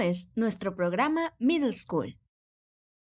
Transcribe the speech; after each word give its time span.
es 0.00 0.28
nuestro 0.34 0.74
programa 0.74 1.34
Middle 1.38 1.72
School. 1.72 2.18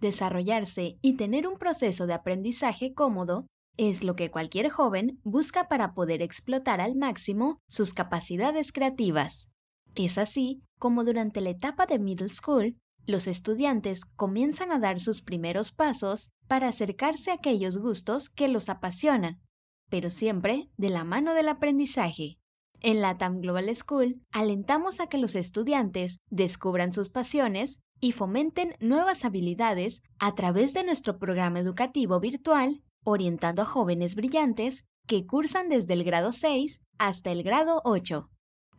Desarrollarse 0.00 0.98
y 1.02 1.16
tener 1.16 1.46
un 1.46 1.56
proceso 1.56 2.06
de 2.06 2.14
aprendizaje 2.14 2.94
cómodo 2.94 3.46
es 3.76 4.02
lo 4.02 4.16
que 4.16 4.32
cualquier 4.32 4.68
joven 4.68 5.20
busca 5.22 5.68
para 5.68 5.94
poder 5.94 6.20
explotar 6.20 6.80
al 6.80 6.96
máximo 6.96 7.60
sus 7.68 7.94
capacidades 7.94 8.72
creativas. 8.72 9.48
Es 9.94 10.18
así 10.18 10.60
como 10.80 11.04
durante 11.04 11.40
la 11.40 11.50
etapa 11.50 11.86
de 11.86 12.00
Middle 12.00 12.28
School, 12.28 12.76
los 13.06 13.28
estudiantes 13.28 14.04
comienzan 14.16 14.72
a 14.72 14.80
dar 14.80 14.98
sus 14.98 15.22
primeros 15.22 15.70
pasos 15.70 16.28
para 16.48 16.68
acercarse 16.68 17.30
a 17.30 17.34
aquellos 17.34 17.78
gustos 17.78 18.30
que 18.30 18.48
los 18.48 18.68
apasionan, 18.68 19.40
pero 19.88 20.10
siempre 20.10 20.70
de 20.76 20.90
la 20.90 21.04
mano 21.04 21.34
del 21.34 21.48
aprendizaje. 21.48 22.38
En 22.80 23.00
la 23.00 23.18
TAM 23.18 23.40
Global 23.40 23.74
School 23.74 24.22
alentamos 24.30 25.00
a 25.00 25.08
que 25.08 25.18
los 25.18 25.34
estudiantes 25.34 26.20
descubran 26.30 26.92
sus 26.92 27.08
pasiones 27.08 27.80
y 28.00 28.12
fomenten 28.12 28.76
nuevas 28.78 29.24
habilidades 29.24 30.02
a 30.18 30.34
través 30.34 30.74
de 30.74 30.84
nuestro 30.84 31.18
programa 31.18 31.58
educativo 31.58 32.20
virtual 32.20 32.82
orientando 33.04 33.62
a 33.62 33.64
jóvenes 33.64 34.14
brillantes 34.14 34.84
que 35.06 35.26
cursan 35.26 35.68
desde 35.68 35.94
el 35.94 36.04
grado 36.04 36.32
6 36.32 36.80
hasta 36.98 37.30
el 37.30 37.42
grado 37.42 37.80
8. 37.84 38.28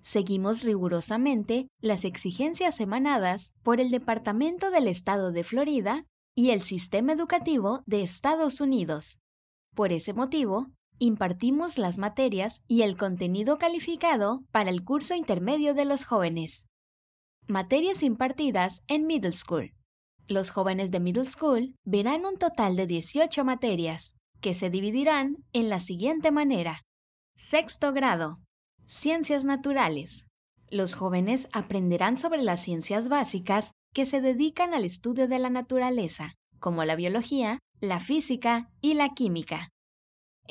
Seguimos 0.01 0.61
rigurosamente 0.61 1.67
las 1.81 2.05
exigencias 2.05 2.79
emanadas 2.79 3.51
por 3.63 3.81
el 3.81 3.89
Departamento 3.89 4.71
del 4.71 4.87
Estado 4.87 5.31
de 5.31 5.43
Florida 5.43 6.05
y 6.35 6.51
el 6.51 6.61
Sistema 6.61 7.11
Educativo 7.13 7.81
de 7.85 8.03
Estados 8.03 8.61
Unidos. 8.61 9.19
Por 9.75 9.91
ese 9.91 10.13
motivo, 10.13 10.67
impartimos 10.99 11.77
las 11.77 11.97
materias 11.97 12.61
y 12.67 12.81
el 12.83 12.97
contenido 12.97 13.57
calificado 13.57 14.43
para 14.51 14.69
el 14.69 14.83
curso 14.83 15.15
intermedio 15.15 15.73
de 15.73 15.85
los 15.85 16.05
jóvenes. 16.05 16.67
Materias 17.47 18.03
impartidas 18.03 18.81
en 18.87 19.07
Middle 19.07 19.31
School. 19.31 19.73
Los 20.27 20.51
jóvenes 20.51 20.91
de 20.91 20.99
Middle 20.99 21.25
School 21.25 21.73
verán 21.83 22.25
un 22.25 22.37
total 22.37 22.75
de 22.75 22.85
18 22.85 23.43
materias, 23.43 24.15
que 24.41 24.53
se 24.53 24.69
dividirán 24.69 25.37
en 25.53 25.69
la 25.69 25.79
siguiente 25.79 26.31
manera. 26.31 26.83
Sexto 27.35 27.93
grado. 27.93 28.39
Ciencias 28.85 29.45
naturales. 29.45 30.27
Los 30.69 30.93
jóvenes 30.93 31.47
aprenderán 31.51 32.17
sobre 32.17 32.43
las 32.43 32.61
ciencias 32.61 33.09
básicas 33.09 33.71
que 33.93 34.05
se 34.05 34.21
dedican 34.21 34.73
al 34.73 34.85
estudio 34.85 35.27
de 35.27 35.39
la 35.39 35.49
naturaleza, 35.49 36.35
como 36.59 36.83
la 36.83 36.95
biología, 36.95 37.57
la 37.79 37.99
física 37.99 38.69
y 38.81 38.93
la 38.93 39.09
química. 39.15 39.69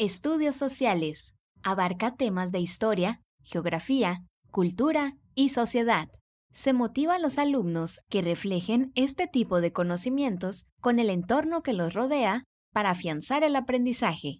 Estudios 0.00 0.54
sociales. 0.54 1.34
Abarca 1.64 2.14
temas 2.14 2.52
de 2.52 2.60
historia, 2.60 3.20
geografía, 3.42 4.22
cultura 4.52 5.16
y 5.34 5.48
sociedad. 5.48 6.08
Se 6.52 6.72
motiva 6.72 7.16
a 7.16 7.18
los 7.18 7.36
alumnos 7.36 7.98
que 8.08 8.22
reflejen 8.22 8.92
este 8.94 9.26
tipo 9.26 9.60
de 9.60 9.72
conocimientos 9.72 10.66
con 10.80 11.00
el 11.00 11.10
entorno 11.10 11.64
que 11.64 11.72
los 11.72 11.94
rodea 11.94 12.44
para 12.72 12.90
afianzar 12.90 13.42
el 13.42 13.56
aprendizaje. 13.56 14.36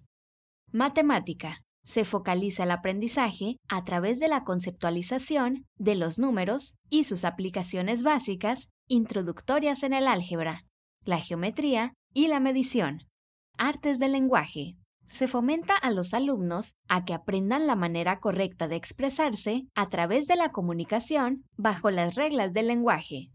Matemática. 0.71 1.59
Se 1.83 2.05
focaliza 2.05 2.63
el 2.63 2.71
aprendizaje 2.71 3.57
a 3.69 3.83
través 3.83 4.21
de 4.21 4.29
la 4.29 4.45
conceptualización 4.45 5.67
de 5.77 5.97
los 5.97 6.21
números 6.21 6.75
y 6.89 7.03
sus 7.03 7.25
aplicaciones 7.25 8.05
básicas 8.05 8.69
introductorias 8.87 9.83
en 9.83 9.93
el 9.93 10.07
álgebra, 10.07 10.67
la 11.05 11.19
geometría 11.19 11.95
y 12.15 12.29
la 12.29 12.39
medición. 12.39 13.09
Artes 13.57 13.99
del 13.99 14.13
lenguaje 14.13 14.77
se 15.09 15.27
fomenta 15.27 15.75
a 15.75 15.91
los 15.91 16.13
alumnos 16.13 16.75
a 16.87 17.05
que 17.05 17.15
aprendan 17.15 17.67
la 17.67 17.75
manera 17.75 18.21
correcta 18.21 18.69
de 18.69 18.77
expresarse 18.77 19.67
a 19.75 19.89
través 19.89 20.27
de 20.27 20.37
la 20.37 20.53
comunicación 20.53 21.45
bajo 21.57 21.91
las 21.91 22.15
reglas 22.15 22.53
del 22.53 22.69
lenguaje. 22.69 23.31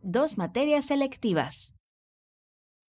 Dos 0.00 0.38
materias 0.38 0.86
selectivas. 0.86 1.74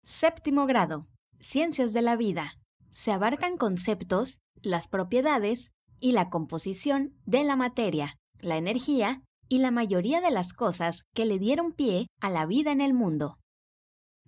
Séptimo 0.03 0.67
grado. 0.67 1.07
Ciencias 1.39 1.93
de 1.93 2.03
la 2.03 2.17
vida. 2.17 2.53
Se 2.91 3.12
abarcan 3.12 3.57
conceptos, 3.57 4.39
las 4.61 4.89
propiedades 4.89 5.73
y 6.01 6.13
la 6.13 6.31
composición 6.31 7.15
de 7.27 7.45
la 7.45 7.55
materia, 7.55 8.17
la 8.41 8.57
energía 8.57 9.23
y 9.49 9.59
la 9.59 9.71
mayoría 9.71 10.21
de 10.21 10.33
las 10.33 10.53
cosas 10.53 11.05
que 11.15 11.27
le 11.27 11.39
dieron 11.39 11.73
pie 11.73 12.09
a 12.21 12.29
la 12.29 12.45
vida 12.47 12.73
en 12.73 12.81
el 12.81 12.93
mundo. 12.93 13.39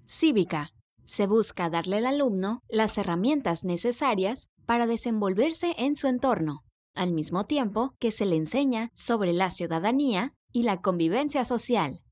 Cívica 0.07 0.71
se 1.05 1.27
busca 1.27 1.71
darle 1.71 1.99
al 1.99 2.07
alumno 2.07 2.63
las 2.69 2.97
herramientas 2.99 3.65
necesarias 3.65 4.49
para 4.67 4.87
desenvolverse 4.87 5.75
en 5.79 5.97
su 5.97 6.09
entorno, 6.09 6.65
al 6.95 7.13
mismo 7.13 7.47
tiempo 7.47 7.95
que 7.99 8.11
se 8.11 8.27
le 8.27 8.37
enseña 8.37 8.91
sobre 8.95 9.33
la 9.33 9.51
ciudadanía 9.51 10.35
y 10.53 10.63
la 10.63 10.81
convivencia 10.81 11.45
social. 11.45 12.03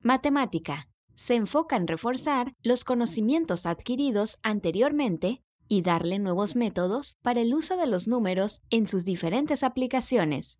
Matemática. 0.00 0.88
Se 1.16 1.34
enfoca 1.34 1.76
en 1.76 1.86
reforzar 1.86 2.54
los 2.62 2.82
conocimientos 2.82 3.66
adquiridos 3.66 4.38
anteriormente 4.42 5.42
y 5.68 5.82
darle 5.82 6.18
nuevos 6.18 6.56
métodos 6.56 7.14
para 7.22 7.40
el 7.40 7.54
uso 7.54 7.76
de 7.76 7.86
los 7.86 8.08
números 8.08 8.60
en 8.70 8.88
sus 8.88 9.04
diferentes 9.04 9.62
aplicaciones. 9.62 10.58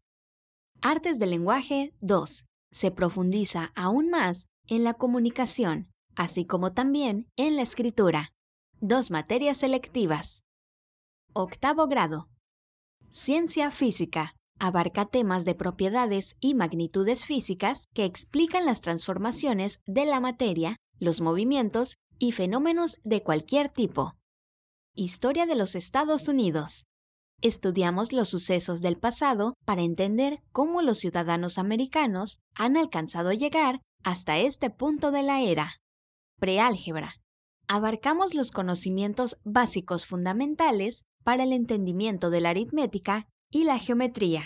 Artes 0.80 1.18
del 1.18 1.30
lenguaje 1.30 1.92
2. 2.00 2.46
Se 2.70 2.90
profundiza 2.90 3.72
aún 3.74 4.10
más 4.10 4.48
en 4.66 4.84
la 4.84 4.94
comunicación, 4.94 5.90
así 6.16 6.44
como 6.44 6.72
también 6.72 7.26
en 7.36 7.56
la 7.56 7.62
escritura. 7.62 8.32
Dos 8.80 9.10
materias 9.10 9.58
selectivas. 9.58 10.42
Octavo 11.32 11.86
grado. 11.86 12.28
Ciencia 13.10 13.70
física. 13.70 14.34
Abarca 14.58 15.06
temas 15.06 15.44
de 15.44 15.54
propiedades 15.54 16.36
y 16.38 16.54
magnitudes 16.54 17.26
físicas 17.26 17.88
que 17.92 18.04
explican 18.04 18.66
las 18.66 18.80
transformaciones 18.80 19.80
de 19.86 20.04
la 20.04 20.20
materia, 20.20 20.76
los 20.98 21.20
movimientos 21.20 21.96
y 22.18 22.32
fenómenos 22.32 23.00
de 23.02 23.22
cualquier 23.22 23.68
tipo. 23.68 24.14
Historia 24.94 25.46
de 25.46 25.56
los 25.56 25.74
Estados 25.74 26.28
Unidos. 26.28 26.86
Estudiamos 27.40 28.12
los 28.12 28.28
sucesos 28.28 28.80
del 28.80 28.96
pasado 28.96 29.54
para 29.64 29.82
entender 29.82 30.40
cómo 30.52 30.82
los 30.82 30.98
ciudadanos 30.98 31.58
americanos 31.58 32.38
han 32.54 32.76
alcanzado 32.76 33.32
llegar 33.32 33.80
hasta 34.04 34.38
este 34.38 34.70
punto 34.70 35.10
de 35.10 35.22
la 35.22 35.42
era. 35.42 35.80
Preálgebra. 36.44 37.14
Abarcamos 37.68 38.34
los 38.34 38.50
conocimientos 38.50 39.38
básicos 39.44 40.04
fundamentales 40.04 41.02
para 41.22 41.44
el 41.44 41.54
entendimiento 41.54 42.28
de 42.28 42.42
la 42.42 42.50
aritmética 42.50 43.26
y 43.50 43.64
la 43.64 43.78
geometría. 43.78 44.42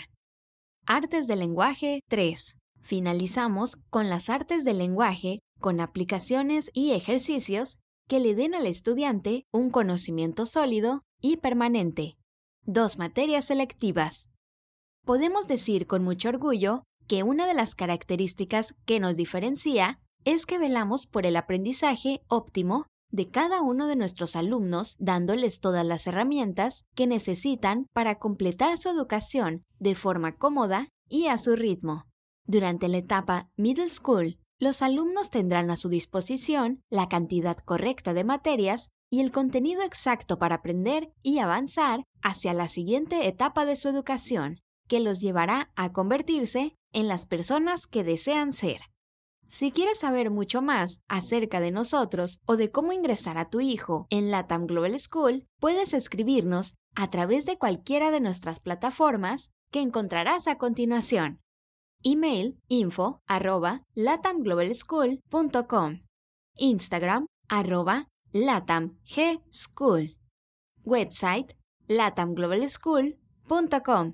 Artes 0.85 1.27
del 1.27 1.39
lenguaje 1.39 1.99
3. 2.07 2.55
Finalizamos 2.79 3.75
con 3.89 4.07
las 4.09 4.29
artes 4.29 4.63
del 4.63 4.77
lenguaje 4.77 5.39
con 5.59 5.81
aplicaciones 5.81 6.71
y 6.73 6.91
ejercicios 6.91 7.79
que 8.07 8.21
le 8.21 8.33
den 8.33 8.55
al 8.55 8.65
estudiante 8.65 9.43
un 9.51 9.69
conocimiento 9.69 10.45
sólido 10.45 11.03
y 11.19 11.35
permanente. 11.35 12.15
Dos 12.63 12.97
materias 12.97 13.43
selectivas. 13.43 14.29
Podemos 15.03 15.49
decir 15.49 15.85
con 15.85 16.05
mucho 16.05 16.29
orgullo 16.29 16.83
que 17.09 17.23
una 17.23 17.45
de 17.45 17.55
las 17.55 17.75
características 17.75 18.73
que 18.85 19.01
nos 19.01 19.17
diferencia 19.17 19.99
es 20.25 20.45
que 20.45 20.57
velamos 20.57 21.05
por 21.07 21.25
el 21.25 21.35
aprendizaje 21.35 22.21
óptimo 22.27 22.85
de 23.11 23.29
cada 23.29 23.61
uno 23.61 23.87
de 23.87 23.95
nuestros 23.95 24.35
alumnos, 24.35 24.95
dándoles 24.99 25.59
todas 25.61 25.85
las 25.85 26.05
herramientas 26.05 26.85
que 26.95 27.07
necesitan 27.07 27.87
para 27.93 28.19
completar 28.19 28.77
su 28.77 28.89
educación 28.89 29.63
de 29.79 29.95
forma 29.95 30.35
cómoda 30.35 30.89
y 31.07 31.27
a 31.27 31.37
su 31.37 31.55
ritmo. 31.55 32.05
Durante 32.45 32.87
la 32.87 32.97
etapa 32.97 33.49
Middle 33.57 33.89
School, 33.89 34.39
los 34.59 34.81
alumnos 34.81 35.29
tendrán 35.29 35.71
a 35.71 35.77
su 35.77 35.89
disposición 35.89 36.81
la 36.89 37.07
cantidad 37.07 37.57
correcta 37.57 38.13
de 38.13 38.23
materias 38.23 38.89
y 39.09 39.21
el 39.21 39.31
contenido 39.31 39.81
exacto 39.81 40.37
para 40.37 40.55
aprender 40.55 41.11
y 41.23 41.39
avanzar 41.39 42.03
hacia 42.21 42.53
la 42.53 42.67
siguiente 42.67 43.27
etapa 43.27 43.65
de 43.65 43.75
su 43.75 43.87
educación, 43.87 44.59
que 44.87 44.99
los 44.99 45.19
llevará 45.19 45.71
a 45.75 45.91
convertirse 45.93 46.75
en 46.91 47.07
las 47.07 47.25
personas 47.25 47.87
que 47.87 48.03
desean 48.03 48.53
ser. 48.53 48.81
Si 49.49 49.71
quieres 49.71 49.99
saber 49.99 50.29
mucho 50.29 50.61
más 50.61 51.01
acerca 51.07 51.59
de 51.59 51.71
nosotros 51.71 52.39
o 52.45 52.55
de 52.55 52.69
cómo 52.69 52.93
ingresar 52.93 53.39
a 53.39 53.49
tu 53.49 53.61
hijo 53.61 54.05
en 54.11 54.29
Latam 54.29 54.67
Global 54.67 54.99
School, 54.99 55.47
puedes 55.59 55.95
escribirnos 55.95 56.75
a 56.95 57.09
través 57.09 57.47
de 57.47 57.57
cualquiera 57.57 58.11
de 58.11 58.19
nuestras 58.19 58.59
plataformas 58.59 59.49
que 59.71 59.81
encontrarás 59.81 60.47
a 60.47 60.59
continuación. 60.59 61.41
Email 62.03 62.59
info 62.67 63.23
arroba 63.25 63.81
latamglobalschool.com 63.95 66.01
Instagram 66.55 67.25
arroba 67.49 68.07
latamgschool. 68.31 70.15
Website 70.85 71.55
latamglobalschool.com 71.87 74.13